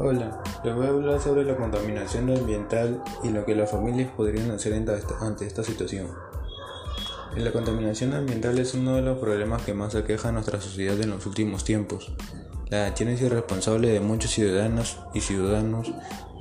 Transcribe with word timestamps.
Hola, 0.00 0.44
les 0.62 0.76
voy 0.76 0.86
a 0.86 0.90
hablar 0.90 1.20
sobre 1.20 1.42
la 1.42 1.56
contaminación 1.56 2.30
ambiental 2.30 3.02
y 3.24 3.30
lo 3.30 3.44
que 3.44 3.56
las 3.56 3.68
familias 3.68 4.08
podrían 4.16 4.52
hacer 4.52 4.72
ante 4.72 5.44
esta 5.44 5.64
situación. 5.64 6.06
La 7.36 7.50
contaminación 7.50 8.14
ambiental 8.14 8.60
es 8.60 8.74
uno 8.74 8.94
de 8.94 9.02
los 9.02 9.18
problemas 9.18 9.62
que 9.62 9.74
más 9.74 9.96
aqueja 9.96 10.28
a 10.28 10.32
nuestra 10.32 10.60
sociedad 10.60 11.00
en 11.00 11.10
los 11.10 11.26
últimos 11.26 11.64
tiempos. 11.64 12.12
Las 12.68 12.92
acciones 12.92 13.20
irresponsables 13.22 13.92
de 13.92 13.98
muchos 13.98 14.30
ciudadanos 14.30 15.00
y 15.14 15.20
ciudadanos 15.20 15.92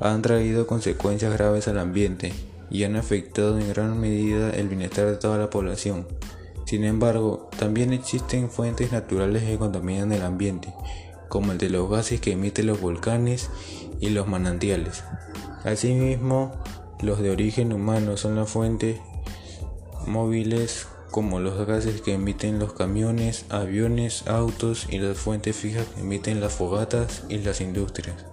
han 0.01 0.21
traído 0.21 0.67
consecuencias 0.67 1.33
graves 1.33 1.67
al 1.67 1.79
ambiente 1.79 2.33
y 2.69 2.83
han 2.83 2.95
afectado 2.95 3.57
en 3.57 3.69
gran 3.69 3.99
medida 3.99 4.51
el 4.51 4.67
bienestar 4.67 5.07
de 5.07 5.15
toda 5.15 5.39
la 5.39 5.49
población. 5.49 6.05
Sin 6.65 6.83
embargo, 6.83 7.49
también 7.57 7.91
existen 7.91 8.51
fuentes 8.51 8.91
naturales 8.91 9.41
que 9.45 9.57
contaminan 9.57 10.11
el 10.11 10.21
ambiente 10.21 10.71
como 11.29 11.51
el 11.51 11.57
de 11.57 11.69
los 11.69 11.89
gases 11.89 12.21
que 12.21 12.31
emiten 12.31 12.67
los 12.67 12.81
volcanes 12.81 13.49
y 13.99 14.09
los 14.09 14.27
manantiales. 14.27 15.03
Asimismo, 15.63 16.53
los 17.01 17.19
de 17.19 17.31
origen 17.31 17.73
humano 17.73 18.17
son 18.17 18.35
las 18.35 18.49
fuentes 18.49 18.99
móviles 20.05 20.87
como 21.11 21.39
los 21.39 21.65
gases 21.65 22.01
que 22.01 22.13
emiten 22.13 22.59
los 22.59 22.73
camiones, 22.73 23.45
aviones, 23.49 24.27
autos 24.27 24.87
y 24.89 24.99
las 24.99 25.17
fuentes 25.17 25.55
fijas 25.55 25.87
que 25.87 26.01
emiten 26.01 26.41
las 26.41 26.53
fogatas 26.53 27.23
y 27.29 27.39
las 27.39 27.61
industrias. 27.61 28.25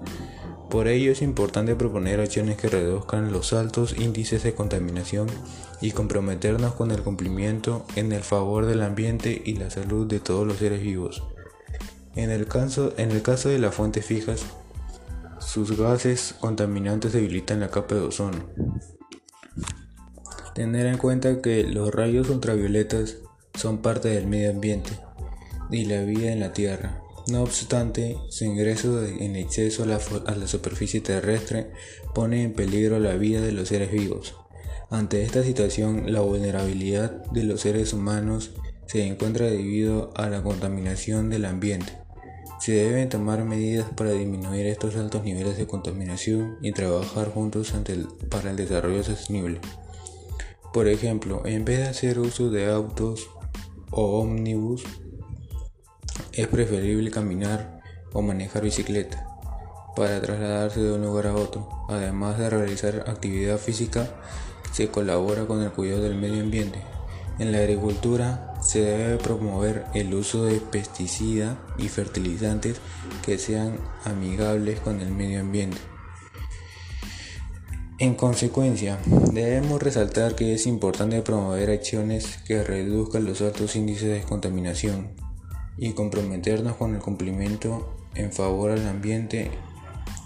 Por 0.70 0.88
ello 0.88 1.12
es 1.12 1.22
importante 1.22 1.76
proponer 1.76 2.20
acciones 2.20 2.56
que 2.56 2.68
reduzcan 2.68 3.32
los 3.32 3.52
altos 3.52 3.96
índices 3.96 4.42
de 4.42 4.54
contaminación 4.54 5.28
y 5.80 5.92
comprometernos 5.92 6.74
con 6.74 6.90
el 6.90 7.02
cumplimiento 7.02 7.86
en 7.94 8.12
el 8.12 8.22
favor 8.22 8.66
del 8.66 8.82
ambiente 8.82 9.40
y 9.44 9.54
la 9.54 9.70
salud 9.70 10.06
de 10.06 10.20
todos 10.20 10.46
los 10.46 10.56
seres 10.56 10.82
vivos. 10.82 11.22
En 12.16 12.30
el, 12.30 12.46
caso, 12.46 12.90
de 12.90 13.58
las 13.58 13.74
fuentes 13.74 14.06
fijas, 14.06 14.44
sus 15.40 15.76
gases 15.76 16.34
contaminantes 16.38 17.12
debilitan 17.12 17.60
la 17.60 17.70
capa 17.70 17.96
de 17.96 18.02
ozono. 18.02 18.38
Tener 20.54 20.86
en 20.86 20.98
cuenta 20.98 21.42
que 21.42 21.64
los 21.64 21.92
rayos 21.92 22.30
ultravioletas 22.30 23.16
son 23.54 23.78
parte 23.78 24.08
del 24.08 24.28
medio 24.28 24.50
ambiente 24.50 24.92
y 25.70 25.86
la 25.86 26.02
vida 26.02 26.30
en 26.30 26.40
la 26.40 26.52
Tierra. 26.52 27.02
No 27.26 27.42
obstante, 27.42 28.18
su 28.28 28.44
ingreso 28.44 29.04
en 29.04 29.34
exceso 29.34 29.82
a 29.82 29.86
la, 29.86 30.46
superficie 30.46 31.00
terrestre 31.00 31.72
pone 32.14 32.42
en 32.42 32.52
peligro 32.52 33.00
la 33.00 33.14
vida 33.14 33.40
de 33.40 33.50
los 33.50 33.68
seres 33.68 33.90
vivos. 33.90 34.36
Ante 34.90 35.22
esta 35.22 35.42
situación, 35.42 36.12
la 36.12 36.20
vulnerabilidad 36.20 37.24
de 37.32 37.42
los 37.42 37.62
seres 37.62 37.92
humanos 37.92 38.52
se 38.86 39.06
encuentra 39.06 39.46
debido 39.46 40.12
a 40.14 40.28
la 40.28 40.42
contaminación 40.42 41.30
del 41.30 41.46
ambiente. 41.46 42.03
Se 42.58 42.72
deben 42.72 43.08
tomar 43.08 43.44
medidas 43.44 43.90
para 43.90 44.12
disminuir 44.12 44.66
estos 44.66 44.96
altos 44.96 45.24
niveles 45.24 45.56
de 45.56 45.66
contaminación 45.66 46.56
y 46.62 46.72
trabajar 46.72 47.30
juntos 47.30 47.74
para 48.30 48.50
el 48.50 48.56
desarrollo 48.56 49.02
sostenible. 49.02 49.60
Por 50.72 50.88
ejemplo, 50.88 51.42
en 51.44 51.64
vez 51.64 51.78
de 51.78 51.88
hacer 51.88 52.18
uso 52.18 52.50
de 52.50 52.70
autos 52.70 53.28
o 53.90 54.20
ómnibus, 54.20 54.82
es 56.32 56.48
preferible 56.48 57.10
caminar 57.10 57.80
o 58.12 58.22
manejar 58.22 58.62
bicicleta 58.62 59.28
para 59.94 60.20
trasladarse 60.20 60.80
de 60.80 60.92
un 60.92 61.02
lugar 61.02 61.28
a 61.28 61.34
otro. 61.34 61.68
Además 61.88 62.38
de 62.38 62.50
realizar 62.50 63.04
actividad 63.06 63.58
física, 63.58 64.08
se 64.72 64.88
colabora 64.88 65.46
con 65.46 65.62
el 65.62 65.70
cuidado 65.70 66.02
del 66.02 66.16
medio 66.16 66.42
ambiente. 66.42 66.80
En 67.38 67.52
la 67.52 67.58
agricultura 67.58 68.53
se 68.64 68.80
debe 68.80 69.18
promover 69.18 69.84
el 69.94 70.14
uso 70.14 70.44
de 70.44 70.58
pesticidas 70.58 71.56
y 71.78 71.88
fertilizantes 71.88 72.80
que 73.24 73.38
sean 73.38 73.78
amigables 74.04 74.80
con 74.80 75.00
el 75.00 75.12
medio 75.12 75.40
ambiente. 75.40 75.78
En 77.98 78.14
consecuencia, 78.14 78.98
debemos 79.32 79.82
resaltar 79.82 80.34
que 80.34 80.54
es 80.54 80.66
importante 80.66 81.22
promover 81.22 81.70
acciones 81.70 82.38
que 82.46 82.64
reduzcan 82.64 83.24
los 83.24 83.40
altos 83.40 83.76
índices 83.76 84.08
de 84.08 84.28
contaminación 84.28 85.12
y 85.76 85.92
comprometernos 85.92 86.76
con 86.76 86.94
el 86.94 87.00
cumplimiento 87.00 87.94
en 88.14 88.32
favor 88.32 88.72
al 88.72 88.86
ambiente 88.88 89.50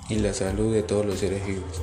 y 0.09 0.17
la 0.17 0.33
salud 0.33 0.73
de 0.73 0.83
todos 0.83 1.05
los 1.05 1.19
seres 1.19 1.47
vivos. 1.47 1.83